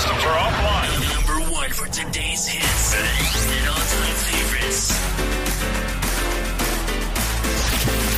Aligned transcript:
systems 0.00 0.24
are 0.24 0.38
offline. 0.38 0.90
Number 1.12 1.52
one 1.52 1.70
for 1.70 1.86
today's 1.88 2.46
hits 2.46 2.94
and 2.94 3.68
all-time 3.68 4.16
favorites. 4.24 4.96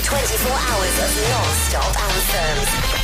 24 0.06 0.50
hours 0.52 0.96
of 1.02 1.10
non-stop 1.30 1.92
anthems. 1.98 3.01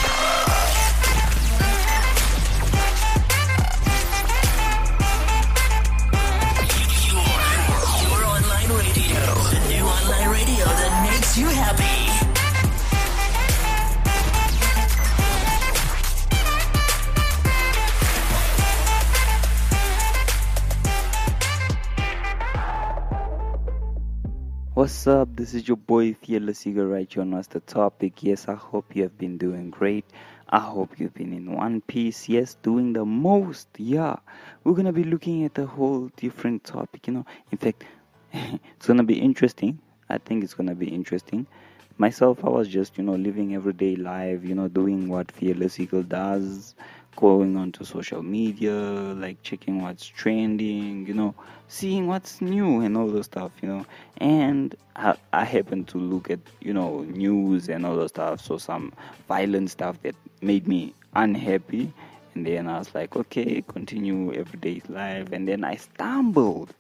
What's 24.79 25.09
up? 25.09 25.35
This 25.35 25.55
is 25.55 25.67
your 25.67 25.77
boy 25.77 26.15
Fearless 26.15 26.65
Eagle 26.65 26.87
right 26.87 27.13
here 27.13 27.23
on 27.23 27.33
What's 27.33 27.49
the 27.49 27.59
Topic. 27.59 28.23
Yes, 28.23 28.47
I 28.47 28.55
hope 28.55 28.95
you 28.95 29.03
have 29.03 29.19
been 29.19 29.37
doing 29.37 29.71
great. 29.71 30.05
I 30.49 30.61
hope 30.61 31.01
you've 31.01 31.15
been 31.15 31.33
in 31.33 31.53
one 31.53 31.81
piece. 31.81 32.29
Yes, 32.29 32.55
doing 32.63 32.93
the 32.93 33.05
most. 33.05 33.67
Yeah, 33.77 34.15
we're 34.63 34.75
gonna 34.75 34.93
be 34.93 35.03
looking 35.03 35.45
at 35.45 35.59
a 35.59 35.67
whole 35.67 36.13
different 36.17 36.63
topic. 36.63 37.09
You 37.09 37.15
know, 37.15 37.27
in 37.51 37.59
fact, 37.59 37.87
it's 38.33 38.87
gonna 38.87 39.03
be 39.03 39.19
interesting. 39.19 39.81
I 40.09 40.19
think 40.19 40.45
it's 40.45 40.55
gonna 40.55 40.77
be 40.77 40.87
interesting. 40.87 41.49
Myself, 41.97 42.45
I 42.45 42.49
was 42.49 42.69
just 42.69 42.99
you 42.99 43.03
know 43.03 43.17
living 43.17 43.57
everyday 43.57 43.97
life. 43.97 44.45
You 44.45 44.55
know, 44.55 44.69
doing 44.69 45.09
what 45.09 45.33
Fearless 45.33 45.81
Eagle 45.81 46.05
does, 46.05 46.77
going 47.19 47.57
onto 47.57 47.83
social 47.85 48.23
media, 48.23 48.73
like 48.73 49.43
checking 49.43 49.83
what's 49.83 50.07
trending. 50.07 51.05
You 51.05 51.15
know, 51.15 51.35
seeing 51.67 52.07
what's 52.07 52.41
new 52.41 52.81
and 52.81 52.97
all 52.97 53.09
those 53.09 53.25
stuff. 53.25 53.51
You 53.61 53.69
know, 53.69 53.87
and 54.19 54.77
I, 54.95 55.17
I 55.33 55.45
happened 55.45 55.89
to 55.89 55.99
look 55.99 56.31
at 56.31 56.39
you 56.61 56.73
know 56.73 57.03
news 57.03 57.69
and 57.69 57.85
all 57.85 57.97
those 57.97 58.11
stuff. 58.11 58.41
So 58.41 58.57
some 58.57 58.93
violent 59.27 59.71
stuff 59.71 60.01
that 60.03 60.15
made 60.41 60.69
me 60.69 60.95
unhappy. 61.17 61.93
And 62.35 62.47
then 62.47 62.69
I 62.69 62.79
was 62.79 62.95
like, 62.95 63.17
okay, 63.17 63.65
continue 63.67 64.33
everyday 64.33 64.81
life. 64.89 65.33
And 65.33 65.49
then 65.49 65.65
I 65.65 65.75
stumbled 65.75 66.73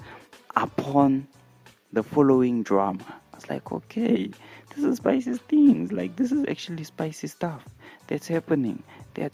upon 0.54 1.26
the 1.92 2.04
following 2.04 2.62
drama. 2.62 3.02
I 3.32 3.36
was 3.36 3.50
like, 3.50 3.72
okay, 3.72 4.30
this 4.74 4.84
is 4.84 4.98
spicy 4.98 5.34
things. 5.34 5.90
Like 5.90 6.14
this 6.14 6.30
is 6.30 6.44
actually 6.48 6.84
spicy 6.84 7.26
stuff 7.26 7.64
that's 8.06 8.28
happening. 8.28 8.84
That 9.14 9.32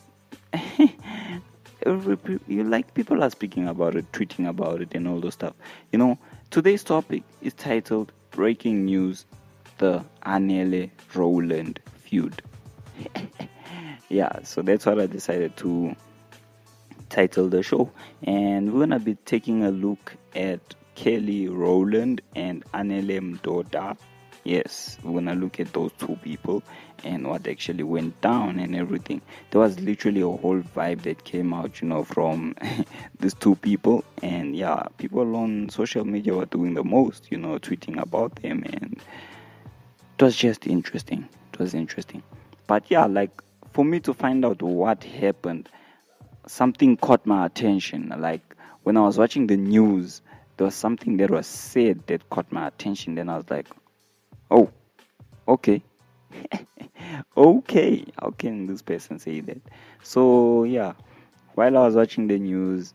you 1.86 2.64
like 2.64 2.94
people 2.94 3.22
are 3.22 3.30
speaking 3.30 3.68
about 3.68 3.96
it, 3.96 4.10
tweeting 4.12 4.48
about 4.48 4.80
it, 4.80 4.94
and 4.94 5.08
all 5.08 5.20
those 5.20 5.34
stuff. 5.34 5.54
You 5.92 5.98
know, 5.98 6.18
today's 6.50 6.84
topic 6.84 7.22
is 7.42 7.54
titled 7.54 8.12
"Breaking 8.30 8.84
News: 8.84 9.26
The 9.78 10.04
Anele 10.24 10.90
Rowland 11.14 11.80
Feud." 12.04 12.42
yeah, 14.08 14.42
so 14.42 14.62
that's 14.62 14.86
what 14.86 15.00
I 15.00 15.06
decided 15.06 15.56
to 15.58 15.94
title 17.10 17.48
the 17.48 17.62
show, 17.62 17.90
and 18.22 18.72
we're 18.72 18.80
gonna 18.80 18.98
be 18.98 19.16
taking 19.24 19.64
a 19.64 19.70
look 19.70 20.14
at 20.34 20.74
Kelly 20.94 21.48
Rowland 21.48 22.22
and 22.34 22.64
Anele 22.72 23.20
Mdoda. 23.20 23.96
Yes, 24.44 24.98
we're 25.02 25.14
gonna 25.14 25.34
look 25.34 25.58
at 25.58 25.72
those 25.72 25.90
two 25.98 26.16
people 26.16 26.62
and 27.02 27.26
what 27.26 27.48
actually 27.48 27.82
went 27.82 28.20
down 28.20 28.58
and 28.58 28.76
everything. 28.76 29.22
There 29.50 29.60
was 29.62 29.80
literally 29.80 30.20
a 30.20 30.28
whole 30.28 30.60
vibe 30.60 31.02
that 31.02 31.24
came 31.24 31.54
out, 31.54 31.80
you 31.80 31.88
know, 31.88 32.04
from 32.04 32.54
these 33.20 33.32
two 33.32 33.54
people, 33.56 34.04
and 34.22 34.54
yeah, 34.54 34.82
people 34.98 35.34
on 35.36 35.70
social 35.70 36.04
media 36.04 36.34
were 36.34 36.44
doing 36.44 36.74
the 36.74 36.84
most, 36.84 37.32
you 37.32 37.38
know, 37.38 37.58
tweeting 37.58 38.00
about 38.00 38.36
them, 38.42 38.64
and 38.66 39.00
it 40.18 40.22
was 40.22 40.36
just 40.36 40.66
interesting. 40.66 41.26
It 41.54 41.58
was 41.58 41.72
interesting, 41.72 42.22
but 42.66 42.90
yeah, 42.90 43.06
like 43.06 43.42
for 43.72 43.84
me 43.84 43.98
to 44.00 44.12
find 44.12 44.44
out 44.44 44.60
what 44.60 45.04
happened, 45.04 45.70
something 46.46 46.98
caught 46.98 47.24
my 47.24 47.46
attention. 47.46 48.12
Like 48.18 48.54
when 48.82 48.98
I 48.98 49.00
was 49.00 49.16
watching 49.16 49.46
the 49.46 49.56
news, 49.56 50.20
there 50.58 50.66
was 50.66 50.74
something 50.74 51.16
that 51.16 51.30
was 51.30 51.46
said 51.46 52.06
that 52.08 52.28
caught 52.28 52.52
my 52.52 52.68
attention. 52.68 53.14
Then 53.14 53.30
I 53.30 53.36
was 53.36 53.48
like, 53.48 53.68
oh, 54.54 54.70
okay. 55.48 55.82
okay, 57.36 58.04
how 58.20 58.30
can 58.30 58.66
this 58.66 58.82
person 58.82 59.18
say 59.18 59.40
that? 59.40 59.60
So, 60.02 60.64
yeah, 60.64 60.94
while 61.54 61.76
I 61.76 61.82
was 61.82 61.96
watching 61.96 62.28
the 62.28 62.38
news, 62.38 62.94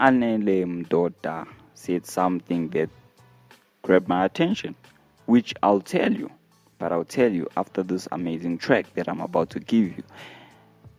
Anele 0.00 0.64
Mdoda 0.66 1.46
said 1.74 2.04
something 2.06 2.68
that 2.70 2.90
grabbed 3.82 4.08
my 4.08 4.24
attention, 4.24 4.74
which 5.26 5.54
I'll 5.62 5.80
tell 5.80 6.12
you, 6.12 6.30
but 6.78 6.92
I'll 6.92 7.04
tell 7.04 7.32
you 7.32 7.48
after 7.56 7.82
this 7.82 8.08
amazing 8.12 8.58
track 8.58 8.92
that 8.94 9.08
I'm 9.08 9.20
about 9.20 9.50
to 9.50 9.60
give 9.60 9.96
you. 9.96 10.02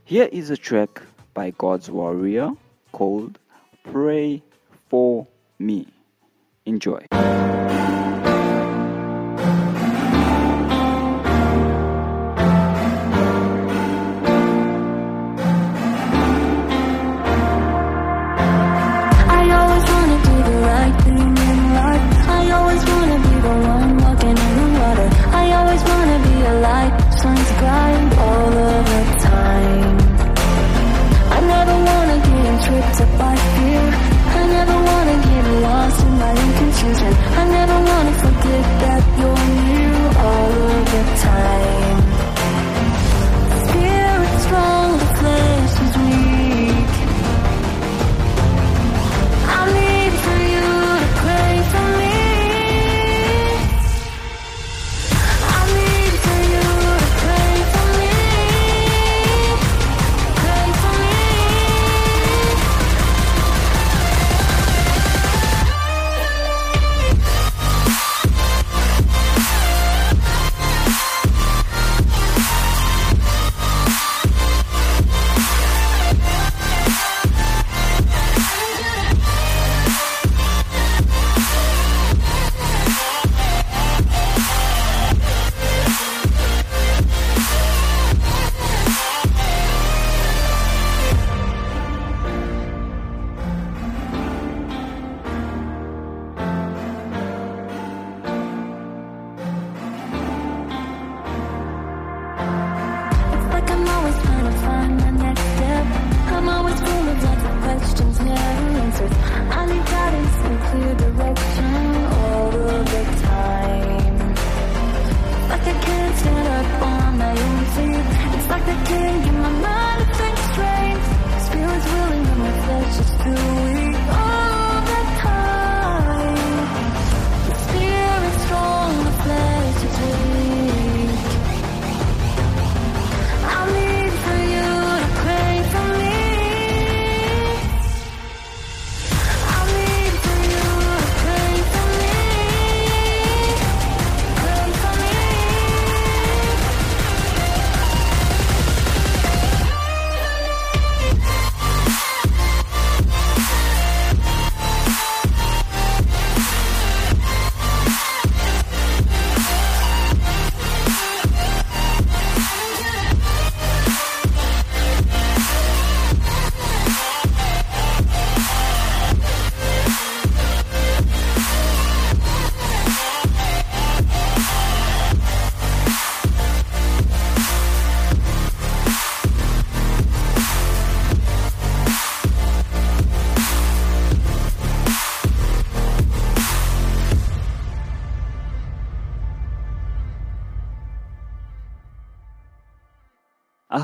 Here 0.05 0.29
is 0.31 0.49
a 0.49 0.57
track 0.57 1.01
by 1.33 1.51
God's 1.51 1.91
Warrior 1.91 2.51
called 2.93 3.39
Pray 3.83 4.41
for 4.89 5.27
Me. 5.59 5.87
Enjoy. 6.65 7.05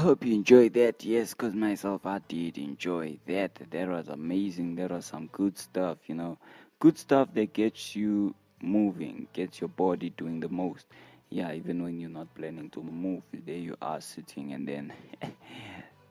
Hope 0.03 0.25
you 0.25 0.33
enjoyed 0.33 0.73
that. 0.73 1.05
Yes, 1.05 1.29
because 1.31 1.53
myself, 1.53 2.05
I 2.05 2.19
did 2.27 2.57
enjoy 2.57 3.19
that. 3.25 3.57
That 3.71 3.87
was 3.87 4.09
amazing. 4.09 4.75
That 4.75 4.91
was 4.91 5.05
some 5.05 5.27
good 5.31 5.57
stuff, 5.57 5.97
you 6.07 6.15
know. 6.15 6.37
Good 6.81 6.97
stuff 6.97 7.29
that 7.35 7.53
gets 7.53 7.95
you 7.95 8.35
moving, 8.61 9.29
gets 9.31 9.61
your 9.61 9.69
body 9.69 10.09
doing 10.17 10.41
the 10.41 10.49
most. 10.49 10.87
Yeah, 11.29 11.53
even 11.53 11.81
when 11.81 12.01
you're 12.01 12.09
not 12.09 12.27
planning 12.35 12.69
to 12.71 12.83
move, 12.83 13.21
there 13.45 13.55
you 13.55 13.77
are 13.81 14.01
sitting, 14.01 14.51
and 14.51 14.67
then 14.67 14.91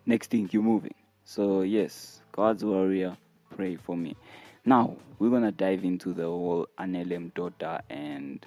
next 0.07 0.31
thing 0.31 0.49
you're 0.51 0.63
moving. 0.63 0.95
So, 1.27 1.61
yes, 1.61 2.23
God's 2.33 2.65
warrior, 2.65 3.15
pray 3.55 3.77
for 3.77 3.95
me. 3.95 4.17
Now, 4.65 4.97
we're 5.19 5.29
going 5.29 5.43
to 5.43 5.53
dive 5.53 5.85
into 5.85 6.15
the 6.15 6.25
whole 6.25 6.67
Anele 6.79 7.31
Mdoda 7.31 7.83
and 7.91 8.47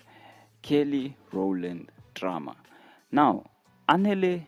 Kelly 0.64 1.16
Rowland 1.32 1.92
drama. 2.16 2.56
Now, 3.12 3.44
Anele 3.88 4.48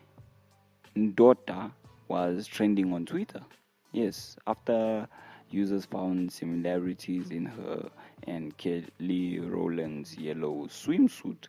Mdoda 0.98 1.70
was 2.08 2.48
trending 2.48 2.92
on 2.92 3.06
Twitter. 3.06 3.40
Yes, 3.92 4.36
after 4.48 5.06
users 5.48 5.84
found 5.84 6.32
similarities 6.32 7.30
in 7.30 7.46
her 7.46 7.88
and 8.26 8.56
Kelly 8.56 9.38
Rowland's 9.38 10.18
yellow 10.18 10.66
swimsuit. 10.66 11.46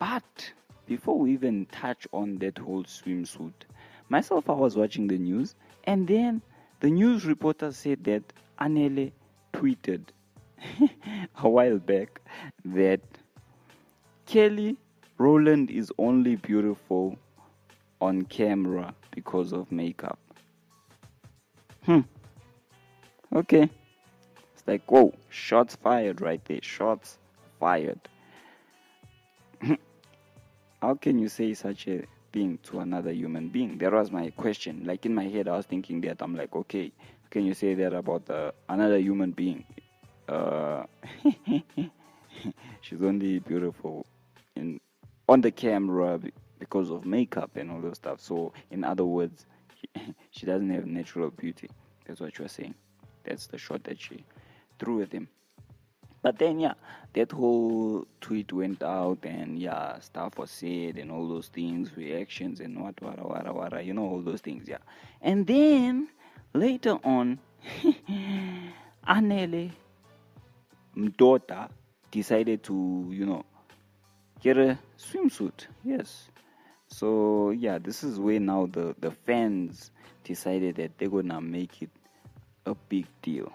But 0.00 0.52
before 0.86 1.16
we 1.16 1.32
even 1.32 1.66
touch 1.66 2.08
on 2.12 2.38
that 2.38 2.58
whole 2.58 2.82
swimsuit, 2.82 3.52
myself, 4.08 4.50
I 4.50 4.54
was 4.54 4.76
watching 4.76 5.06
the 5.06 5.18
news, 5.18 5.54
and 5.84 6.08
then 6.08 6.42
the 6.80 6.90
news 6.90 7.26
reporter 7.26 7.70
said 7.70 8.02
that 8.04 8.32
Anele 8.60 9.12
tweeted 9.52 10.06
a 11.44 11.48
while 11.48 11.78
back 11.78 12.20
that 12.64 13.00
Kelly 14.26 14.76
Rowland 15.18 15.70
is 15.70 15.92
only 15.98 16.34
beautiful 16.34 17.16
on 18.00 18.22
camera 18.22 18.94
because 19.10 19.52
of 19.52 19.70
makeup. 19.70 20.18
Hmm. 21.84 22.00
Okay. 23.34 23.68
It's 24.54 24.66
like, 24.66 24.90
whoa, 24.90 25.14
shots 25.28 25.76
fired 25.76 26.20
right 26.20 26.44
there. 26.44 26.60
Shots 26.62 27.18
fired. 27.58 28.00
How 30.82 30.94
can 30.94 31.18
you 31.18 31.28
say 31.28 31.54
such 31.54 31.86
a 31.88 32.04
thing 32.32 32.58
to 32.64 32.80
another 32.80 33.12
human 33.12 33.48
being? 33.48 33.78
That 33.78 33.92
was 33.92 34.10
my 34.10 34.30
question. 34.30 34.84
Like 34.84 35.06
in 35.06 35.14
my 35.14 35.24
head, 35.24 35.48
I 35.48 35.56
was 35.56 35.66
thinking 35.66 36.00
that. 36.02 36.20
I'm 36.20 36.34
like, 36.34 36.54
okay, 36.54 36.92
can 37.30 37.44
you 37.46 37.54
say 37.54 37.74
that 37.74 37.92
about 37.92 38.28
uh, 38.28 38.52
another 38.68 38.98
human 38.98 39.30
being? 39.30 39.64
Uh, 40.28 40.84
she's 42.80 43.02
only 43.02 43.38
beautiful 43.40 44.06
in 44.56 44.80
on 45.28 45.40
the 45.40 45.50
camera 45.50 46.20
because 46.60 46.90
of 46.90 47.04
makeup 47.04 47.56
and 47.56 47.70
all 47.70 47.80
those 47.80 47.96
stuff. 47.96 48.20
So, 48.20 48.52
in 48.70 48.84
other 48.84 49.04
words, 49.04 49.46
she 50.30 50.46
doesn't 50.46 50.70
have 50.70 50.86
natural 50.86 51.30
beauty. 51.30 51.68
That's 52.06 52.20
what 52.20 52.38
you 52.38 52.44
are 52.44 52.48
saying. 52.48 52.74
That's 53.24 53.48
the 53.48 53.58
shot 53.58 53.82
that 53.84 54.00
she 54.00 54.24
threw 54.78 55.02
at 55.02 55.12
him. 55.12 55.28
But 56.22 56.38
then, 56.38 56.60
yeah, 56.60 56.74
that 57.14 57.32
whole 57.32 58.06
tweet 58.20 58.52
went 58.52 58.82
out, 58.82 59.18
and 59.24 59.58
yeah, 59.58 59.98
stuff 60.00 60.36
was 60.36 60.50
said, 60.50 60.98
and 60.98 61.10
all 61.10 61.26
those 61.26 61.48
things, 61.48 61.96
reactions, 61.96 62.60
and 62.60 62.78
what, 62.78 63.00
what, 63.00 63.18
what, 63.26 63.54
what, 63.54 63.84
you 63.84 63.94
know, 63.94 64.04
all 64.04 64.20
those 64.20 64.42
things, 64.42 64.68
yeah. 64.68 64.78
And 65.22 65.46
then 65.46 66.08
later 66.52 66.98
on, 67.04 67.38
Anele 69.08 69.70
Mdoda 70.96 71.70
decided 72.10 72.62
to, 72.64 73.06
you 73.10 73.24
know, 73.24 73.44
get 74.42 74.58
a 74.58 74.78
swimsuit. 74.98 75.66
Yes. 75.84 76.28
So 76.90 77.50
yeah, 77.50 77.78
this 77.78 78.02
is 78.02 78.18
where 78.18 78.40
now 78.40 78.66
the 78.66 78.94
the 78.98 79.12
fans 79.12 79.90
decided 80.24 80.76
that 80.76 80.98
they're 80.98 81.08
gonna 81.08 81.40
make 81.40 81.82
it 81.82 81.90
a 82.66 82.74
big 82.74 83.06
deal. 83.22 83.52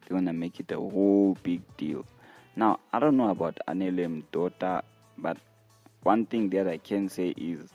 They're 0.00 0.18
gonna 0.18 0.32
make 0.32 0.58
it 0.58 0.72
a 0.72 0.76
whole 0.76 1.36
big 1.42 1.62
deal. 1.76 2.04
Now 2.56 2.80
I 2.92 2.98
don't 2.98 3.16
know 3.16 3.30
about 3.30 3.58
Anele 3.68 4.22
Mdoda, 4.22 4.82
but 5.18 5.36
one 6.02 6.26
thing 6.26 6.48
that 6.50 6.66
I 6.66 6.78
can 6.78 7.08
say 7.08 7.28
is 7.36 7.70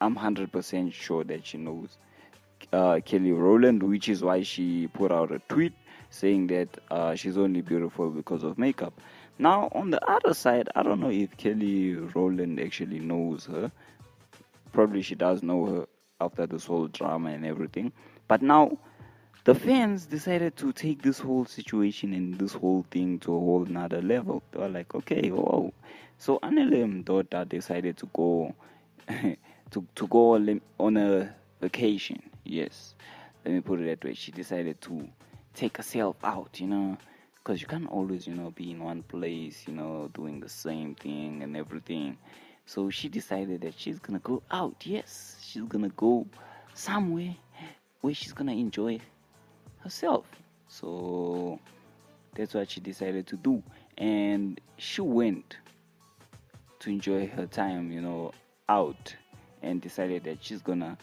I'm 0.00 0.16
hundred 0.16 0.52
percent 0.52 0.92
sure 0.92 1.24
that 1.24 1.46
she 1.46 1.58
knows 1.58 1.96
uh, 2.72 3.00
Kelly 3.04 3.32
Rowland, 3.32 3.82
which 3.82 4.08
is 4.08 4.22
why 4.22 4.42
she 4.42 4.86
put 4.88 5.12
out 5.12 5.32
a 5.32 5.38
tweet 5.48 5.72
saying 6.10 6.48
that 6.48 6.68
uh, 6.90 7.14
she's 7.14 7.38
only 7.38 7.62
beautiful 7.62 8.10
because 8.10 8.42
of 8.42 8.58
makeup. 8.58 8.92
Now, 9.38 9.70
on 9.72 9.90
the 9.90 10.04
other 10.10 10.34
side, 10.34 10.68
I 10.74 10.82
don't 10.82 11.00
know 11.00 11.10
if 11.10 11.36
Kelly 11.36 11.94
Rowland 11.94 12.60
actually 12.60 12.98
knows 12.98 13.46
her. 13.46 13.72
Probably 14.72 15.02
she 15.02 15.14
does 15.14 15.42
know 15.42 15.64
her 15.66 15.86
after 16.20 16.46
this 16.46 16.66
whole 16.66 16.88
drama 16.88 17.30
and 17.30 17.44
everything. 17.46 17.92
But 18.28 18.42
now, 18.42 18.78
the 19.44 19.54
fans 19.54 20.06
decided 20.06 20.56
to 20.58 20.72
take 20.72 21.02
this 21.02 21.18
whole 21.18 21.46
situation 21.46 22.12
and 22.12 22.38
this 22.38 22.52
whole 22.52 22.84
thing 22.90 23.18
to 23.20 23.34
a 23.34 23.38
whole 23.40 23.64
nother 23.64 24.02
level. 24.02 24.42
They 24.52 24.58
were 24.60 24.68
like, 24.68 24.94
okay, 24.94 25.30
whoa. 25.30 25.72
So 26.18 26.38
Anele 26.40 27.04
Mdoda 27.04 27.48
decided 27.48 27.96
to 27.98 28.06
go 28.12 28.54
to 29.08 29.86
to 29.94 30.06
go 30.08 30.34
on 30.78 30.96
a 30.96 31.34
vacation. 31.60 32.22
Yes, 32.44 32.94
let 33.44 33.54
me 33.54 33.60
put 33.60 33.80
it 33.80 33.86
that 33.86 34.04
way. 34.06 34.14
She 34.14 34.30
decided 34.30 34.80
to 34.82 35.08
take 35.54 35.78
herself 35.78 36.16
out, 36.22 36.60
you 36.60 36.66
know, 36.66 36.98
because 37.36 37.60
you 37.60 37.66
can't 37.66 37.88
always, 37.88 38.26
you 38.26 38.34
know, 38.34 38.50
be 38.50 38.70
in 38.72 38.82
one 38.84 39.02
place, 39.02 39.64
you 39.66 39.72
know, 39.72 40.10
doing 40.14 40.40
the 40.40 40.48
same 40.48 40.94
thing 40.94 41.42
and 41.42 41.56
everything. 41.56 42.18
So 42.70 42.88
she 42.88 43.08
decided 43.08 43.62
that 43.62 43.74
she's 43.76 43.98
gonna 43.98 44.20
go 44.20 44.44
out. 44.48 44.86
Yes, 44.86 45.36
she's 45.42 45.64
gonna 45.64 45.88
go 45.88 46.24
somewhere 46.72 47.34
where 48.00 48.14
she's 48.14 48.32
gonna 48.32 48.52
enjoy 48.52 49.00
herself. 49.80 50.24
So 50.68 51.58
that's 52.36 52.54
what 52.54 52.70
she 52.70 52.78
decided 52.78 53.26
to 53.26 53.36
do, 53.36 53.60
and 53.98 54.60
she 54.76 55.00
went 55.00 55.56
to 56.78 56.90
enjoy 56.90 57.26
her 57.26 57.46
time, 57.46 57.90
you 57.90 58.02
know, 58.02 58.30
out, 58.68 59.16
and 59.62 59.80
decided 59.80 60.22
that 60.22 60.38
she's 60.40 60.62
gonna 60.62 60.96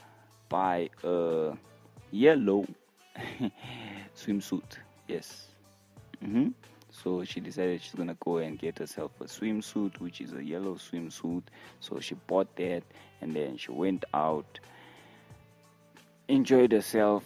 buy 0.48 0.90
a 1.04 1.52
yellow 2.12 2.66
swimsuit. 4.16 4.78
Yes. 5.10 5.48
Mm-hmm. 6.24 6.48
So 7.04 7.24
she 7.24 7.40
decided 7.40 7.82
she's 7.82 7.94
gonna 7.94 8.18
go 8.20 8.38
and 8.38 8.58
get 8.58 8.80
herself 8.80 9.12
a 9.22 9.26
swimsuit, 9.26 10.00
which 10.00 10.20
is 10.20 10.34
a 10.34 10.44
yellow 10.44 10.76
swimsuit. 10.76 11.44
So 11.80 12.00
she 12.00 12.16
bought 12.26 12.56
that, 12.56 12.84
and 13.22 13.36
then 13.36 13.58
she 13.58 13.72
went 13.72 14.04
out, 14.14 14.60
enjoyed 16.28 16.72
herself. 16.72 17.24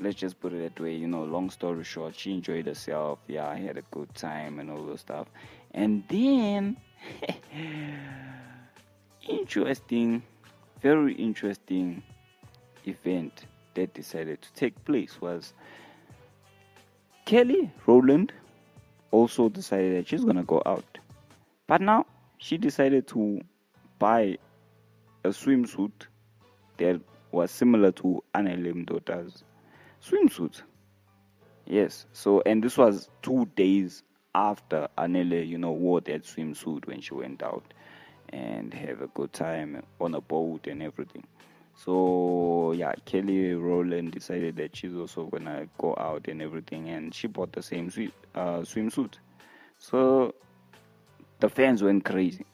Let's 0.00 0.16
just 0.16 0.40
put 0.40 0.52
it 0.52 0.62
that 0.62 0.82
way. 0.82 0.94
You 0.94 1.08
know, 1.08 1.24
long 1.24 1.50
story 1.50 1.82
short, 1.82 2.16
she 2.16 2.32
enjoyed 2.32 2.66
herself. 2.66 3.18
Yeah, 3.26 3.48
I 3.48 3.56
had 3.56 3.76
a 3.76 3.82
good 3.90 4.14
time 4.14 4.60
and 4.60 4.70
all 4.70 4.86
those 4.86 5.00
stuff. 5.00 5.26
And 5.72 6.04
then, 6.08 6.76
interesting, 9.28 10.22
very 10.80 11.14
interesting 11.14 12.02
event 12.86 13.46
that 13.74 13.92
decided 13.92 14.40
to 14.42 14.52
take 14.54 14.84
place 14.84 15.20
was 15.20 15.52
Kelly 17.24 17.70
Rowland 17.86 18.32
also 19.10 19.48
decided 19.48 19.96
that 19.96 20.08
she's 20.08 20.24
gonna 20.24 20.44
go 20.44 20.62
out. 20.64 20.98
But 21.66 21.80
now 21.80 22.06
she 22.38 22.56
decided 22.56 23.06
to 23.08 23.40
buy 23.98 24.38
a 25.24 25.28
swimsuit 25.28 25.92
that 26.78 27.00
was 27.32 27.50
similar 27.50 27.92
to 27.92 28.22
Anele 28.34 28.72
Mdoda's 28.84 29.44
swimsuit. 30.02 30.62
Yes, 31.66 32.06
so 32.12 32.42
and 32.46 32.62
this 32.62 32.76
was 32.76 33.08
two 33.22 33.46
days 33.54 34.02
after 34.34 34.88
Anele, 34.96 35.46
you 35.46 35.58
know, 35.58 35.72
wore 35.72 36.00
that 36.02 36.24
swimsuit 36.24 36.86
when 36.86 37.00
she 37.00 37.14
went 37.14 37.42
out 37.42 37.74
and 38.30 38.72
have 38.72 39.02
a 39.02 39.08
good 39.08 39.32
time 39.32 39.82
on 40.00 40.14
a 40.14 40.20
boat 40.20 40.66
and 40.66 40.82
everything. 40.82 41.24
So 41.84 42.72
yeah, 42.76 42.92
Kelly 43.06 43.54
Rowland 43.54 44.12
decided 44.12 44.56
that 44.56 44.76
she's 44.76 44.94
also 44.94 45.24
gonna 45.24 45.66
go 45.78 45.94
out 45.98 46.28
and 46.28 46.42
everything, 46.42 46.90
and 46.90 47.14
she 47.14 47.26
bought 47.26 47.52
the 47.52 47.62
same 47.62 47.90
swi- 47.90 48.12
uh, 48.34 48.58
swimsuit. 48.60 49.14
So 49.78 50.34
the 51.38 51.48
fans 51.48 51.82
went 51.82 52.04
crazy. 52.04 52.44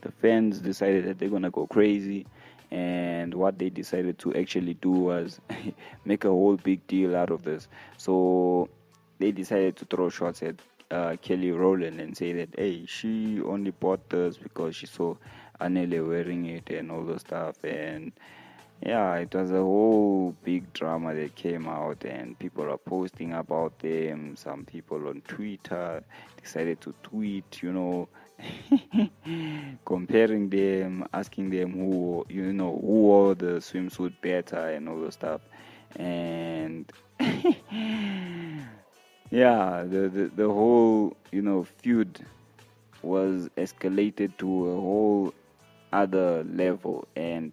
The 0.00 0.12
fans 0.12 0.60
decided 0.60 1.04
that 1.04 1.18
they're 1.18 1.28
gonna 1.28 1.50
go 1.50 1.66
crazy, 1.66 2.26
and 2.70 3.34
what 3.34 3.58
they 3.58 3.68
decided 3.68 4.18
to 4.20 4.34
actually 4.34 4.74
do 4.74 4.92
was 4.92 5.38
make 6.06 6.24
a 6.24 6.28
whole 6.28 6.56
big 6.56 6.86
deal 6.86 7.14
out 7.14 7.30
of 7.30 7.42
this. 7.42 7.68
So 7.98 8.70
they 9.18 9.32
decided 9.32 9.76
to 9.76 9.84
throw 9.84 10.08
shots 10.08 10.42
at 10.42 10.56
uh, 10.90 11.16
Kelly 11.20 11.50
Rowland 11.50 12.00
and 12.00 12.16
say 12.16 12.32
that 12.32 12.48
hey, 12.56 12.86
she 12.86 13.42
only 13.42 13.72
bought 13.72 14.08
this 14.08 14.38
because 14.38 14.74
she 14.74 14.86
saw 14.86 15.16
Anele 15.62 16.06
wearing 16.06 16.46
it 16.46 16.70
and 16.70 16.90
all 16.90 17.04
the 17.04 17.18
stuff 17.18 17.56
and 17.64 18.12
yeah, 18.84 19.14
it 19.16 19.32
was 19.32 19.50
a 19.52 19.58
whole 19.62 20.34
big 20.42 20.72
drama 20.72 21.14
that 21.14 21.36
came 21.36 21.68
out, 21.68 22.04
and 22.04 22.36
people 22.38 22.68
are 22.68 22.78
posting 22.78 23.32
about 23.32 23.78
them. 23.78 24.34
Some 24.36 24.64
people 24.64 25.06
on 25.08 25.22
Twitter 25.28 26.02
decided 26.42 26.80
to 26.80 26.92
tweet, 27.04 27.62
you 27.62 27.72
know, 27.72 28.08
comparing 29.84 30.48
them, 30.48 31.06
asking 31.14 31.50
them 31.50 31.72
who 31.74 32.26
you 32.28 32.52
know 32.52 32.72
who 32.80 32.86
wore 32.86 33.34
the 33.36 33.60
swimsuit 33.60 34.14
better 34.20 34.70
and 34.70 34.88
all 34.88 34.98
those 34.98 35.14
stuff, 35.14 35.42
and 35.94 36.90
yeah, 39.30 39.84
the, 39.84 40.08
the 40.08 40.30
the 40.34 40.48
whole 40.48 41.16
you 41.30 41.42
know 41.42 41.62
feud 41.62 42.26
was 43.02 43.48
escalated 43.56 44.36
to 44.38 44.46
a 44.70 44.74
whole 44.74 45.32
other 45.92 46.44
level, 46.44 47.06
and 47.16 47.52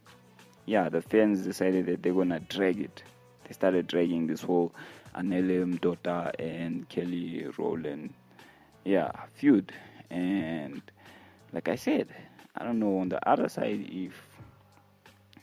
yeah, 0.66 0.90
the 0.90 1.02
fans 1.02 1.42
decided 1.42 1.86
that 1.88 2.04
they're 2.04 2.14
gonna 2.14 2.40
drag 2.40 2.80
it. 2.80 3.04
They 3.48 3.54
started 3.54 3.88
dragging 3.88 4.28
this 4.28 4.42
whole 4.42 4.74
Anele 5.16 5.78
Mdoda 5.78 6.32
and 6.40 6.88
Kelly 6.90 7.48
Rowland, 7.58 8.14
yeah, 8.86 9.12
feud, 9.36 9.72
and 10.10 10.82
like 11.54 11.68
I 11.68 11.76
said, 11.76 12.08
I 12.56 12.64
don't 12.64 12.80
know 12.80 13.00
on 13.00 13.10
the 13.10 13.28
other 13.28 13.50
side 13.50 13.88
if 13.90 14.14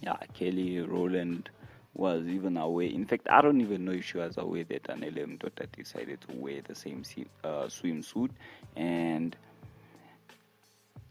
yeah 0.00 0.16
Kelly 0.34 0.80
Rowland 0.80 1.50
was 1.94 2.26
even 2.26 2.56
aware. 2.56 2.86
In 2.88 3.06
fact, 3.06 3.26
I 3.30 3.40
don't 3.40 3.60
even 3.60 3.84
know 3.84 3.92
if 3.92 4.04
she 4.04 4.18
was 4.18 4.36
aware 4.36 4.64
that 4.64 4.84
Anele 4.84 5.38
Mdoda 5.38 5.66
decided 5.72 6.20
to 6.22 6.36
wear 6.36 6.60
the 6.66 6.74
same 6.74 7.02
uh, 7.42 7.64
swimsuit 7.64 8.30
and 8.76 9.34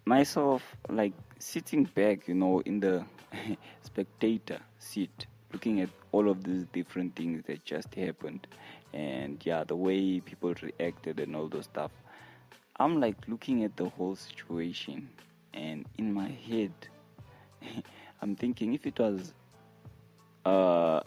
myself 0.05 0.61
like 0.89 1.13
sitting 1.39 1.83
back 1.83 2.27
you 2.27 2.35
know 2.35 2.61
in 2.61 2.79
the 2.79 3.03
spectator 3.81 4.59
seat 4.77 5.25
looking 5.51 5.81
at 5.81 5.89
all 6.11 6.29
of 6.29 6.43
these 6.43 6.65
different 6.73 7.15
things 7.15 7.41
that 7.47 7.63
just 7.63 7.93
happened. 7.95 8.47
And 8.93 9.41
yeah 9.45 9.63
the 9.63 9.75
way 9.75 10.19
people 10.19 10.53
reacted 10.61 11.19
and 11.19 11.35
all 11.35 11.47
those 11.47 11.65
stuff. 11.65 11.91
I'm 12.77 12.99
like 12.99 13.17
looking 13.27 13.63
at 13.63 13.75
the 13.77 13.89
whole 13.89 14.15
situation 14.15 15.09
and 15.53 15.85
in 15.97 16.13
my 16.13 16.27
head 16.27 16.73
i'm 18.21 18.35
thinking 18.35 18.73
if 18.73 18.85
it 18.85 18.99
was 18.99 19.33
uh, 20.45 20.99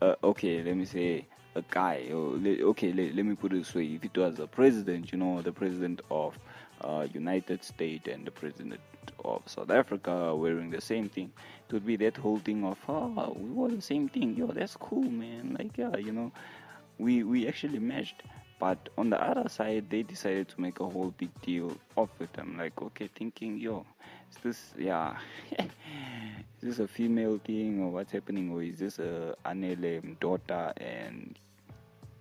uh 0.00 0.14
okay 0.22 0.62
let 0.62 0.76
me 0.76 0.84
say 0.84 1.26
a 1.56 1.64
guy 1.70 2.08
or 2.12 2.38
okay 2.70 2.92
let 2.92 3.24
me 3.24 3.34
put 3.34 3.52
it 3.52 3.56
this 3.56 3.74
way. 3.74 3.86
If 3.86 4.04
it 4.04 4.16
was 4.16 4.38
a 4.38 4.46
president 4.46 5.10
you 5.10 5.18
know 5.18 5.42
the 5.42 5.52
president 5.52 6.00
of 6.10 6.38
uh, 6.82 7.06
united 7.12 7.62
states 7.64 8.08
and 8.08 8.26
the 8.26 8.30
president 8.30 8.80
of 9.24 9.42
south 9.46 9.70
africa 9.70 10.34
wearing 10.34 10.70
the 10.70 10.80
same 10.80 11.08
thing. 11.08 11.32
It 11.68 11.72
would 11.72 11.86
be 11.86 11.96
that 11.96 12.16
whole 12.16 12.38
thing 12.38 12.64
of 12.64 12.78
oh 12.88 13.36
we 13.38 13.50
wore 13.50 13.68
the 13.68 13.80
same 13.80 14.08
thing. 14.08 14.36
Yo 14.36 14.46
that's 14.46 14.76
cool 14.76 15.10
man. 15.10 15.56
Like 15.58 15.76
yeah 15.76 15.96
you 15.96 16.12
know 16.12 16.32
we 16.98 17.22
we 17.22 17.48
actually 17.48 17.78
matched. 17.78 18.22
But 18.58 18.88
on 18.96 19.10
the 19.10 19.22
other 19.22 19.48
side 19.48 19.90
they 19.90 20.02
decided 20.02 20.48
to 20.48 20.60
make 20.60 20.80
a 20.80 20.88
whole 20.88 21.12
big 21.18 21.30
deal 21.42 21.76
of 21.96 22.08
it. 22.20 22.30
I'm 22.38 22.56
like 22.56 22.80
okay 22.80 23.08
thinking 23.14 23.58
yo 23.58 23.84
is 24.30 24.38
this 24.42 24.74
yeah 24.78 25.16
is 25.58 26.62
this 26.62 26.78
a 26.78 26.88
female 26.88 27.38
thing 27.44 27.82
or 27.82 27.90
what's 27.90 28.12
happening? 28.12 28.52
Or 28.52 28.62
is 28.62 28.78
this 28.78 28.98
a 28.98 29.34
anele 29.44 30.00
mdoda 30.02 30.72
and 30.76 31.38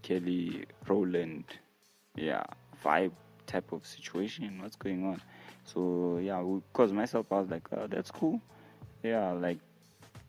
kelly 0.02 0.66
rowland 0.88 1.46
yeah 2.16 2.44
vibe 2.84 3.12
type 3.46 3.72
of 3.72 3.86
situation 3.86 4.62
what's 4.62 4.76
going 4.76 5.06
on. 5.06 5.22
So 5.64 6.20
yeah 6.22 6.42
because 6.72 6.92
myself 6.94 7.26
i 7.32 7.40
was 7.40 7.50
like 7.50 7.68
oh, 7.76 7.88
that's 7.88 8.12
cool. 8.12 8.42
Yeah 9.04 9.32
like 9.32 9.60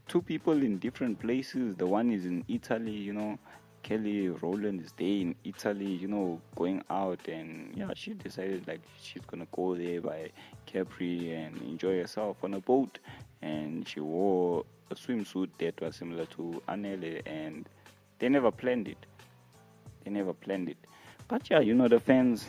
two 0.09 0.23
people 0.23 0.63
in 0.63 0.79
different 0.79 1.19
places. 1.19 1.77
The 1.77 1.87
one 1.87 2.11
is 2.11 2.25
in 2.25 2.45
italy 2.49 2.93
you 2.93 3.13
know 3.13 3.39
kelly 3.83 4.29
rowland 4.29 4.81
is 4.81 4.93
there 4.97 5.07
in 5.07 5.33
italy 5.45 5.87
you 5.87 6.09
know 6.09 6.41
going 6.57 6.83
out 6.91 7.21
and 7.29 7.73
yeah 7.77 7.89
she 7.95 8.15
decided 8.15 8.67
like 8.67 8.81
she's 9.01 9.23
gonna 9.29 9.47
go 9.53 9.77
there 9.77 10.01
by 10.01 10.29
capri 10.67 11.33
and 11.33 11.57
enjoy 11.63 12.01
herself 12.01 12.37
on 12.43 12.55
a 12.55 12.61
boat. 12.61 12.99
And 13.43 13.87
she 13.87 14.01
wore 14.01 14.65
a 14.91 14.95
swimsuit 14.95 15.51
that 15.59 15.81
was 15.81 15.97
similar 15.97 16.27
to 16.27 16.63
anele 16.69 17.23
and 17.27 17.69
they 18.19 18.29
never 18.29 18.51
planned 18.51 18.89
it. 18.89 18.99
They 20.05 20.11
never 20.11 20.33
planned 20.33 20.69
it. 20.69 20.79
But 21.29 21.49
yeah 21.51 21.61
you 21.61 21.75
know 21.75 21.89
the 21.89 22.01
fans 22.01 22.47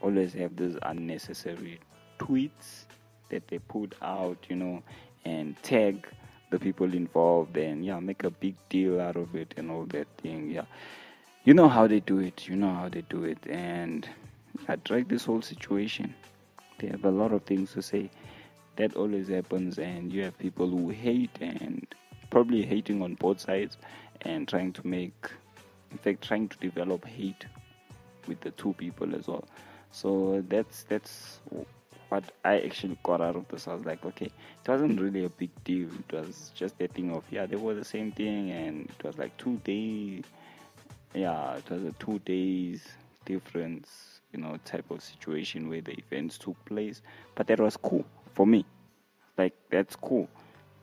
always 0.00 0.32
have 0.34 0.56
these 0.56 0.76
unnecessary 0.82 1.80
tweets 2.18 2.84
that 3.28 3.46
they 3.48 3.58
put 3.58 3.94
out, 4.02 4.38
you 4.48 4.56
know, 4.56 4.82
and 5.24 5.60
tag 5.62 6.06
the 6.50 6.58
people 6.58 6.92
involved 6.92 7.56
and 7.56 7.84
yeah, 7.84 8.00
make 8.00 8.24
a 8.24 8.30
big 8.30 8.56
deal 8.68 9.00
out 9.00 9.16
of 9.16 9.34
it 9.34 9.54
and 9.56 9.70
all 9.70 9.84
that 9.86 10.08
thing. 10.18 10.50
Yeah. 10.50 10.64
You 11.44 11.54
know 11.54 11.68
how 11.68 11.86
they 11.86 12.00
do 12.00 12.18
it, 12.18 12.48
you 12.48 12.56
know 12.56 12.74
how 12.74 12.88
they 12.88 13.02
do 13.02 13.24
it. 13.24 13.38
And 13.48 14.08
I 14.68 14.76
drag 14.76 15.08
this 15.08 15.24
whole 15.24 15.42
situation. 15.42 16.14
They 16.78 16.88
have 16.88 17.04
a 17.04 17.10
lot 17.10 17.32
of 17.32 17.42
things 17.44 17.72
to 17.72 17.82
say. 17.82 18.10
That 18.76 18.96
always 18.96 19.28
happens 19.28 19.78
and 19.78 20.12
you 20.12 20.24
have 20.24 20.38
people 20.38 20.68
who 20.68 20.90
hate 20.90 21.36
and 21.40 21.86
probably 22.30 22.62
hating 22.62 23.02
on 23.02 23.14
both 23.14 23.40
sides 23.40 23.76
and 24.22 24.46
trying 24.48 24.72
to 24.72 24.86
make 24.86 25.30
in 25.90 25.98
fact 25.98 26.22
trying 26.22 26.48
to 26.48 26.56
develop 26.58 27.04
hate 27.04 27.46
with 28.26 28.40
the 28.40 28.50
two 28.52 28.72
people 28.74 29.14
as 29.14 29.26
well. 29.26 29.44
So 29.92 30.44
that's 30.48 30.84
that's 30.84 31.40
what 32.08 32.24
I 32.44 32.60
actually 32.60 32.98
got 33.02 33.20
out 33.20 33.36
of 33.36 33.48
this. 33.48 33.68
I 33.68 33.74
was 33.74 33.84
like, 33.84 34.04
okay, 34.04 34.26
it 34.26 34.68
wasn't 34.68 35.00
really 35.00 35.24
a 35.24 35.28
big 35.28 35.50
deal. 35.64 35.88
It 36.08 36.12
was 36.12 36.50
just 36.54 36.74
a 36.80 36.88
thing 36.88 37.12
of 37.12 37.24
yeah, 37.30 37.46
they 37.46 37.56
were 37.56 37.74
the 37.74 37.84
same 37.84 38.12
thing, 38.12 38.50
and 38.50 38.88
it 38.88 39.04
was 39.04 39.18
like 39.18 39.36
two 39.36 39.56
days. 39.64 40.24
Yeah, 41.14 41.56
it 41.56 41.68
was 41.70 41.84
a 41.84 41.92
two 41.92 42.20
days 42.20 42.86
difference, 43.24 44.20
you 44.32 44.40
know, 44.40 44.58
type 44.64 44.90
of 44.90 45.02
situation 45.02 45.68
where 45.68 45.80
the 45.80 45.92
events 45.92 46.38
took 46.38 46.62
place. 46.64 47.02
But 47.34 47.46
that 47.48 47.60
was 47.60 47.76
cool 47.76 48.04
for 48.34 48.46
me. 48.46 48.64
Like 49.36 49.54
that's 49.70 49.96
cool. 49.96 50.28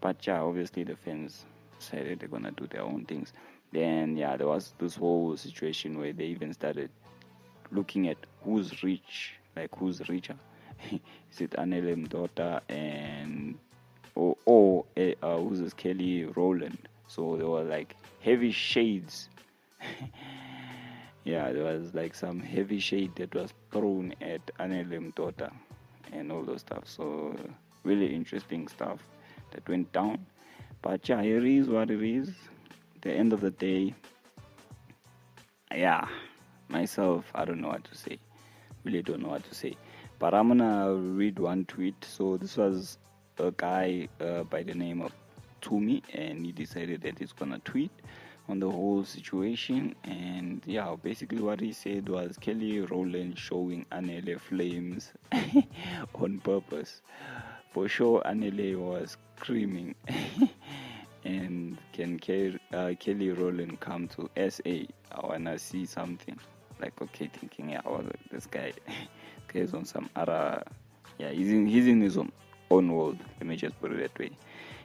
But 0.02 0.26
yeah, 0.26 0.42
obviously 0.42 0.84
the 0.84 0.96
fans 0.96 1.46
decided 1.80 2.20
they're 2.20 2.30
gonna 2.30 2.52
do 2.52 2.68
their 2.68 2.84
own 2.84 3.06
things. 3.06 3.34
Then 3.72 4.18
yeah, 4.18 4.38
there 4.38 4.48
was 4.48 4.74
this 4.80 4.96
whole 4.96 5.36
situation 5.38 5.98
where 5.98 6.14
they 6.14 6.26
even 6.26 6.54
started 6.54 6.90
looking 7.72 8.08
at 8.08 8.18
who's 8.44 8.84
rich, 8.84 9.34
like 9.56 9.76
who's 9.76 10.08
richer. 10.10 10.36
Is 10.92 11.42
it 11.42 11.52
Anele 11.52 12.08
Mdoda 12.08 12.62
and 12.70 13.56
or, 14.16 14.36
or 14.46 14.86
uh, 14.98 15.38
who's 15.38 15.60
this 15.60 15.74
Kelly 15.74 16.26
Rowland? 16.26 16.88
So 17.08 17.36
there 17.38 17.48
were 17.48 17.64
like 17.64 17.96
heavy 18.22 18.52
shades. 18.52 19.30
yeah, 21.24 21.52
there 21.52 21.64
was 21.64 21.94
like 21.94 22.16
some 22.16 22.40
heavy 22.40 22.80
shade 22.80 23.16
that 23.16 23.34
was 23.34 23.54
thrown 23.72 24.14
at 24.22 24.46
Anele 24.60 25.12
Mdoda 25.14 25.52
and 26.12 26.32
all 26.32 26.44
those 26.44 26.62
stuff. 26.62 26.84
So 26.86 27.36
really 27.84 28.14
interesting 28.14 28.68
stuff 28.68 29.00
that 29.52 29.68
went 29.68 29.92
down. 29.94 30.26
But 30.82 31.08
yeah, 31.10 31.22
it 31.22 31.44
is 31.44 31.68
what 31.68 31.90
it 31.90 32.02
is. 32.02 32.32
the 33.02 33.12
end 33.12 33.34
of 33.34 33.42
the 33.42 33.52
day, 33.52 33.94
yeah, 35.72 36.08
myself, 36.70 37.26
I 37.34 37.46
don't 37.46 37.62
know 37.62 37.70
what 37.70 37.84
to 37.86 37.96
say. 37.96 38.20
Really 38.84 39.02
don't 39.02 39.22
know 39.22 39.30
what 39.30 39.44
to 39.46 39.56
say. 39.56 39.76
But 40.20 40.34
I'm 40.34 40.48
gonna 40.48 40.94
read 40.94 41.40
one 41.40 41.66
tweet. 41.66 42.04
So 42.04 42.38
this 42.38 42.58
was 42.58 42.98
a 43.38 43.52
guy 43.52 44.08
uh, 44.20 44.44
by 44.44 44.64
the 44.64 44.74
name 44.74 45.02
of 45.02 45.12
Tumi, 45.62 46.02
and 46.14 46.46
he 46.46 46.52
decided 46.52 47.02
that 47.02 47.20
he's 47.20 47.34
gonna 47.34 47.60
tweet 47.60 47.92
on 48.50 48.60
the 48.60 48.70
whole 48.70 49.04
situation. 49.04 49.96
And 50.04 50.62
yeah, 50.66 50.96
basically 51.02 51.42
what 51.42 51.60
he 51.60 51.72
said 51.74 52.10
was 52.10 52.38
Kelly 52.38 52.82
Rowland 52.82 53.38
showing 53.38 53.86
Anele 53.92 54.40
flames 54.40 55.12
on 56.16 56.40
purpose. 56.40 57.02
For 57.72 57.88
sure, 57.88 58.22
Anele 58.26 58.78
was 58.78 59.18
screaming. 59.38 59.94
and 61.26 61.78
can 61.94 62.20
Ke- 62.20 62.60
uh, 62.74 62.94
Kelly 63.00 63.32
Rowland 63.32 63.80
come 63.80 64.08
to 64.10 64.30
SA? 64.50 64.88
I 65.12 65.26
wanna 65.26 65.60
see 65.60 65.86
something. 65.86 66.40
Like 66.80 67.02
okay, 67.02 67.30
thinking 67.34 67.70
yeah, 67.70 67.82
this 68.32 68.46
guy, 68.46 68.74
guy 69.54 69.60
is 69.60 69.74
on 69.74 69.86
some 69.86 70.10
other. 70.16 70.64
Yeah, 71.18 71.32
he's 71.32 71.50
in 71.50 71.66
he's 71.66 71.88
in 71.88 72.02
his 72.02 72.18
own, 72.18 72.32
own 72.70 72.92
world. 72.92 73.18
Let 73.40 73.48
me 73.48 73.56
just 73.56 73.80
put 73.82 73.92
it 73.92 74.00
that 74.00 74.18
way. 74.20 74.32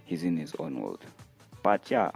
He's 0.05 0.25
in 0.25 0.37
his 0.37 0.55
own 0.59 0.81
world. 0.81 1.05
But 1.63 1.91
yeah, 1.91 2.11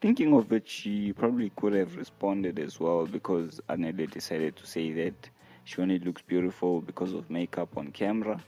thinking 0.00 0.34
of 0.34 0.52
it, 0.52 0.68
she 0.68 1.12
probably 1.12 1.50
could 1.56 1.74
have 1.74 1.96
responded 1.96 2.58
as 2.58 2.80
well 2.80 3.06
because 3.06 3.60
Anele 3.68 4.10
decided 4.10 4.56
to 4.56 4.66
say 4.66 4.92
that 4.92 5.28
she 5.64 5.80
only 5.80 5.98
looks 5.98 6.22
beautiful 6.22 6.80
because 6.80 7.12
of 7.12 7.30
makeup 7.30 7.76
on 7.76 7.92
camera. 7.92 8.40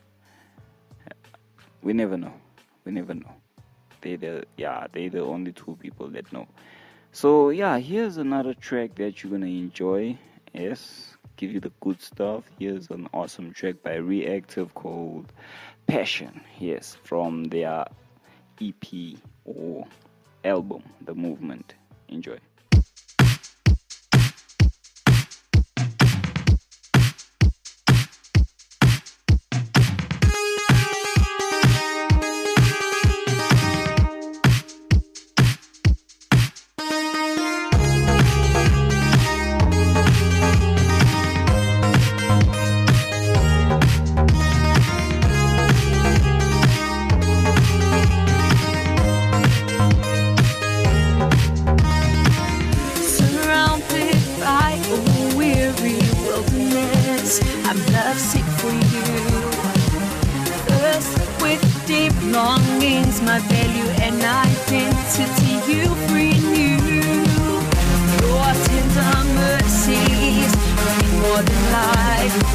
We 1.82 1.92
never 1.92 2.16
know. 2.16 2.32
We 2.84 2.92
never 2.92 3.14
know. 3.14 3.32
They 4.00 4.16
the 4.16 4.44
yeah, 4.56 4.86
they 4.92 5.08
the 5.08 5.20
only 5.20 5.52
two 5.52 5.76
people 5.80 6.08
that 6.08 6.32
know. 6.32 6.48
So 7.12 7.50
yeah, 7.50 7.78
here's 7.78 8.16
another 8.16 8.54
track 8.54 8.96
that 8.96 9.22
you're 9.22 9.30
gonna 9.30 9.46
enjoy. 9.46 10.18
Yes, 10.54 11.16
give 11.36 11.50
you 11.50 11.58
the 11.58 11.72
good 11.80 12.00
stuff. 12.00 12.44
Here's 12.60 12.88
an 12.90 13.08
awesome 13.12 13.52
track 13.52 13.82
by 13.82 13.96
Reactive 13.96 14.72
called 14.74 15.32
Passion. 15.88 16.40
Yes, 16.60 16.96
from 17.02 17.42
their 17.44 17.84
EP 18.62 19.18
or 19.44 19.84
album, 20.44 20.84
The 21.04 21.14
Movement. 21.16 21.74
Enjoy. 22.06 22.38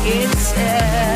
Life 0.10 0.34
itself. 0.34 0.58
Uh, 0.58 1.09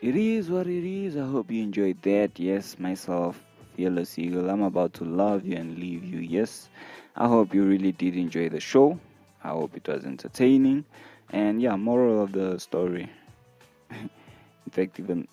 It 0.00 0.16
is 0.16 0.50
what 0.50 0.66
it 0.66 0.84
is. 0.84 1.16
I 1.16 1.24
hope 1.26 1.50
you 1.50 1.62
enjoyed 1.62 2.02
that. 2.02 2.38
Yes, 2.38 2.78
myself, 2.78 3.44
Fearless 3.74 4.18
Eagle. 4.18 4.48
I'm 4.50 4.62
about 4.62 4.92
to 4.94 5.04
love 5.04 5.44
you 5.46 5.56
and 5.56 5.78
leave 5.78 6.04
you. 6.04 6.18
Yes, 6.20 6.68
I 7.16 7.26
hope 7.28 7.54
you 7.54 7.64
really 7.64 7.92
did 7.92 8.16
enjoy 8.16 8.48
the 8.48 8.60
show. 8.60 8.98
I 9.42 9.48
hope 9.50 9.76
it 9.76 9.86
was 9.88 10.04
entertaining. 10.04 10.84
And 11.30 11.60
yeah, 11.62 11.76
moral 11.76 12.22
of 12.22 12.32
the 12.32 12.58
story. 12.58 13.08
In 13.90 14.70
fact, 14.70 14.98
even 15.00 15.26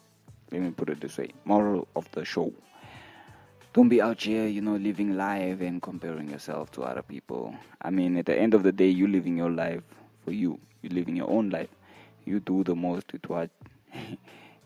let 0.51 0.61
me 0.61 0.71
put 0.71 0.89
it 0.89 1.01
this 1.01 1.17
way 1.17 1.29
moral 1.45 1.87
of 1.95 2.09
the 2.11 2.25
show. 2.25 2.51
Don't 3.73 3.89
be 3.89 4.01
out 4.01 4.21
here, 4.21 4.47
you 4.47 4.61
know, 4.61 4.75
living 4.77 5.15
life 5.17 5.61
and 5.61 5.81
comparing 5.81 6.29
yourself 6.29 6.71
to 6.71 6.83
other 6.83 7.01
people. 7.03 7.53
I 7.81 7.89
mean, 7.91 8.17
at 8.17 8.25
the 8.25 8.35
end 8.37 8.53
of 8.53 8.63
the 8.63 8.71
day, 8.71 8.87
you're 8.89 9.09
living 9.09 9.37
your 9.37 9.51
life 9.51 9.83
for 10.23 10.31
you. 10.31 10.59
You're 10.81 10.93
living 10.93 11.15
your 11.17 11.29
own 11.29 11.49
life. 11.49 11.69
You 12.25 12.39
do 12.39 12.63
the 12.63 12.75
most 12.75 13.11
with 13.13 13.27
what 13.29 13.49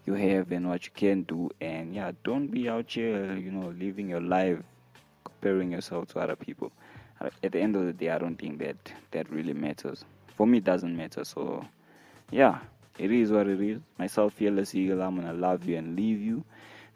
you 0.05 0.13
have 0.13 0.51
and 0.51 0.67
what 0.67 0.85
you 0.85 0.91
can 0.93 1.23
do. 1.23 1.49
And 1.62 1.93
yeah, 1.93 2.12
don't 2.23 2.47
be 2.47 2.69
out 2.69 2.91
here, 2.91 3.35
you 3.35 3.51
know, 3.51 3.69
living 3.69 4.09
your 4.09 4.21
life 4.21 4.59
comparing 5.23 5.71
yourself 5.71 6.07
to 6.09 6.19
other 6.19 6.35
people. 6.35 6.71
At 7.43 7.51
the 7.51 7.59
end 7.59 7.75
of 7.75 7.85
the 7.85 7.93
day, 7.93 8.09
I 8.09 8.17
don't 8.17 8.38
think 8.38 8.59
that 8.59 8.77
that 9.12 9.29
really 9.29 9.53
matters. 9.53 10.05
For 10.35 10.47
me, 10.47 10.59
it 10.59 10.63
doesn't 10.63 10.95
matter. 10.95 11.25
So, 11.25 11.65
yeah, 12.31 12.59
it 12.97 13.12
is 13.12 13.31
what 13.31 13.47
it 13.47 13.59
is. 13.59 13.81
Myself, 13.97 14.33
Fearless 14.33 14.73
Eagle, 14.73 15.01
I'm 15.01 15.15
gonna 15.17 15.33
love 15.33 15.65
you 15.65 15.77
and 15.77 15.95
leave 15.95 16.21
you. 16.21 16.43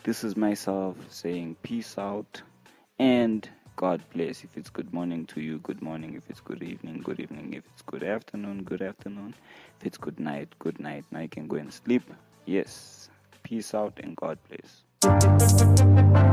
This 0.04 0.24
is 0.24 0.36
myself 0.36 0.98
saying 1.10 1.58
peace 1.64 1.98
out 1.98 2.42
and 3.00 3.50
God 3.76 4.02
bless. 4.14 4.44
If 4.44 4.56
it's 4.56 4.70
good 4.70 4.94
morning 4.94 5.26
to 5.28 5.42
you, 5.42 5.58
good 5.60 5.82
morning. 5.82 6.14
If 6.16 6.30
it's 6.30 6.40
good 6.40 6.62
evening, 6.62 7.02
good 7.04 7.20
evening. 7.20 7.54
If 7.54 7.64
it's 7.74 7.82
good 7.82 8.04
afternoon, 8.04 8.64
good 8.64 8.82
afternoon. 8.82 9.34
If 9.80 9.88
it's 9.88 9.98
good 9.98 10.20
night, 10.20 10.50
good 10.60 10.80
night. 10.80 11.06
Now 11.12 11.22
you 11.22 11.30
can 11.30 11.48
go 11.48 11.56
and 11.56 11.74
sleep. 11.74 12.04
Yes. 12.46 13.10
Peace 13.44 13.74
out 13.74 14.00
and 14.02 14.16
God 14.16 14.38
bless. 14.48 16.33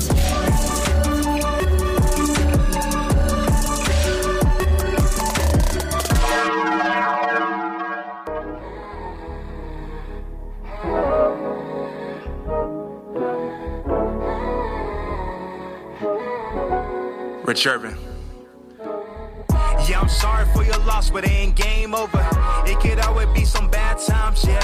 Yeah, 19.89 19.99
I'm 19.99 20.09
sorry 20.09 20.45
for 20.53 20.63
your 20.63 20.77
loss, 20.85 21.09
but 21.09 21.25
it 21.25 21.31
ain't 21.31 21.55
game 21.55 21.93
over. 21.93 22.25
It 22.65 22.79
could 22.79 22.99
always 22.99 23.27
be 23.29 23.43
some 23.43 23.69
bad 23.69 23.97
times, 23.99 24.45
yeah. 24.45 24.61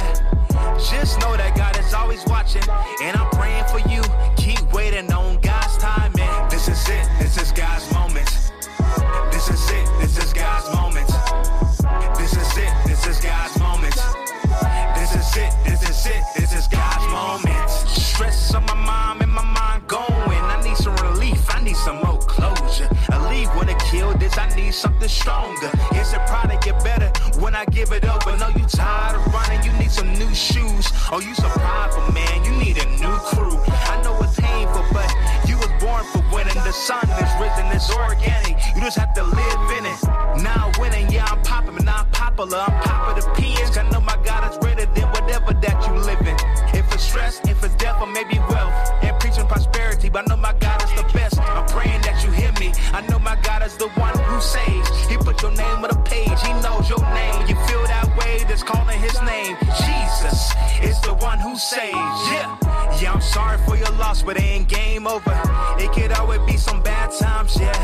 Just 0.89 1.19
know 1.19 1.35
that 1.35 1.55
God 1.57 1.77
is 1.79 1.93
always 1.93 2.23
watching, 2.27 2.63
and 3.01 3.17
I'm 3.17 3.29
praying 3.31 3.65
for 3.65 3.79
you. 3.89 4.01
Keep 4.37 4.71
waiting 4.71 5.11
on 5.11 5.41
God's 5.41 5.77
timing. 5.77 6.49
This 6.49 6.67
is 6.69 6.87
it, 6.87 7.09
this 7.19 7.37
is 7.37 7.51
God's 7.51 7.91
this, 24.27 24.37
I 24.37 24.47
need 24.55 24.73
something 24.73 25.07
stronger. 25.07 25.71
Yes, 25.91 26.13
it 26.13 26.21
probably 26.27 26.57
get 26.61 26.83
better 26.83 27.09
when 27.39 27.55
I 27.55 27.65
give 27.65 27.91
it 27.91 28.05
up. 28.05 28.23
But 28.25 28.37
no, 28.37 28.49
you 28.49 28.65
tired 28.67 29.15
of 29.15 29.33
running, 29.33 29.63
you 29.63 29.71
need 29.79 29.91
some 29.91 30.11
new 30.13 30.33
shoes. 30.33 30.87
Oh, 31.11 31.19
you 31.19 31.33
so 31.35 31.47
prideful, 31.49 32.11
man, 32.13 32.43
you 32.43 32.51
need 32.51 32.77
a 32.77 32.85
new 32.99 33.17
crew. 33.31 33.57
I 33.67 34.01
know 34.03 34.17
it's 34.21 34.39
painful, 34.39 34.85
but 34.91 35.09
you 35.47 35.57
was 35.57 35.71
born 35.79 36.03
for 36.11 36.23
winning. 36.33 36.55
The 36.63 36.71
sun 36.71 37.07
is 37.23 37.31
risen, 37.39 37.65
it's 37.71 37.89
organic. 37.93 38.57
You 38.75 38.81
just 38.81 38.97
have 38.97 39.13
to 39.15 39.23
live 39.23 39.63
in 39.77 39.85
it. 39.85 39.99
Now 40.43 40.71
winning, 40.79 41.09
yeah, 41.11 41.25
I'm 41.29 41.41
popping, 41.43 41.83
not 41.85 42.11
popular. 42.11 42.59
I'm 42.59 42.81
popping 42.83 43.23
the 43.23 43.29
pins. 43.31 43.77
I 43.77 43.89
know 43.89 44.01
my 44.01 44.17
God 44.23 44.51
is 44.51 44.57
greater 44.57 44.85
than 44.85 45.07
whatever 45.09 45.53
that 45.53 45.77
you 45.87 45.93
live 46.01 46.21
in. 46.21 46.37
If 46.77 46.93
it's 46.93 47.03
stress, 47.03 47.39
if 47.47 47.63
it's 47.63 47.75
death, 47.75 48.01
or 48.01 48.07
maybe 48.07 48.39
wealth. 48.49 48.73
And 49.01 49.17
preaching 49.19 49.47
prosperity, 49.47 50.09
but 50.09 50.25
I 50.25 50.35
know 50.35 50.41
my 50.41 50.53
God 50.59 50.83
is 50.83 50.86
I 52.97 53.05
know 53.05 53.19
my 53.19 53.35
God 53.43 53.61
is 53.61 53.77
the 53.77 53.89
one 53.89 54.17
who 54.17 54.41
saves. 54.41 54.89
He 55.05 55.17
put 55.17 55.39
your 55.43 55.51
name 55.51 55.85
on 55.85 55.89
the 55.93 56.01
page, 56.03 56.41
He 56.41 56.51
knows 56.65 56.89
your 56.89 57.03
name. 57.13 57.45
You 57.45 57.53
feel 57.69 57.83
that 57.85 58.09
way, 58.17 58.43
that's 58.49 58.63
calling 58.63 58.99
His 58.99 59.21
name. 59.21 59.55
Jesus 59.85 60.51
is 60.81 60.99
the 61.01 61.13
one 61.13 61.37
who 61.37 61.55
saves. 61.55 61.93
Yeah. 61.93 62.57
Yeah, 62.99 63.13
I'm 63.13 63.21
sorry 63.21 63.59
for 63.67 63.77
your 63.77 63.91
loss, 64.01 64.23
but 64.23 64.37
it 64.37 64.41
ain't 64.41 64.67
game 64.67 65.05
over. 65.05 65.39
It 65.77 65.93
could 65.93 66.11
always 66.13 66.41
be 66.47 66.57
some 66.57 66.81
bad 66.81 67.11
times, 67.11 67.55
yeah. 67.59 67.77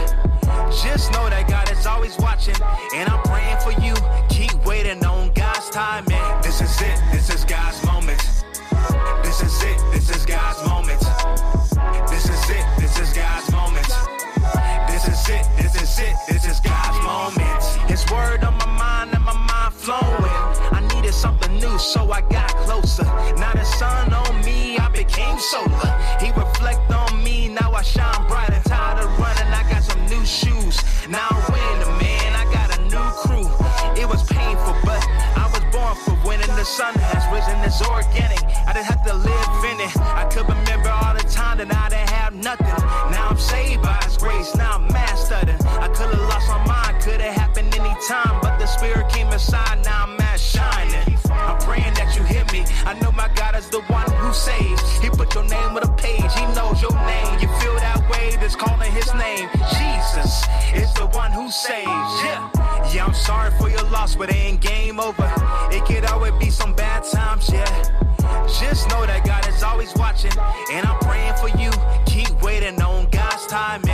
Just 0.81 1.11
know 1.11 1.29
that 1.29 1.47
God 1.47 1.71
is 1.71 1.85
always 1.85 2.17
watching, 2.17 2.55
and 2.95 3.07
I'm 3.07 3.21
praying 3.21 3.59
for 3.59 3.73
you. 3.85 3.93
Keep 4.29 4.65
waiting 4.65 5.05
on 5.05 5.31
God's 5.33 5.69
timing. 5.69 6.41
This 6.41 6.59
is 6.59 6.81
it, 6.81 6.99
this 7.11 7.29
is 7.29 7.45
God's 7.45 7.85
moment. 7.85 7.92
Became 25.53 25.82
His 59.03 59.13
name. 59.15 59.49
Jesus 59.77 60.45
is 60.73 60.93
the 60.93 61.07
one 61.11 61.31
who 61.31 61.51
saves. 61.51 61.85
Yeah. 62.23 62.49
Yeah, 62.93 63.05
I'm 63.05 63.13
sorry 63.13 63.51
for 63.59 63.69
your 63.69 63.83
loss, 63.89 64.15
but 64.15 64.29
it 64.29 64.35
ain't 64.35 64.61
game 64.61 64.97
over. 64.97 65.29
It 65.71 65.83
could 65.85 66.05
always 66.05 66.31
be 66.39 66.49
some 66.49 66.73
bad 66.73 67.03
times, 67.03 67.49
yeah. 67.49 67.65
Just 68.61 68.89
know 68.89 69.05
that 69.05 69.25
God 69.25 69.45
is 69.49 69.61
always 69.61 69.93
watching, 69.95 70.31
and 70.71 70.85
I'm 70.85 70.99
praying 70.99 71.35
for 71.35 71.49
you. 71.59 71.71
Keep 72.05 72.41
waiting 72.41 72.81
on 72.81 73.09
God's 73.09 73.45
timing. 73.47 73.92